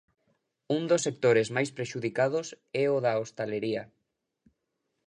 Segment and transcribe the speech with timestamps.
[0.75, 2.47] Un dos sectores máis prexudicados
[2.83, 3.83] é o da hostalería.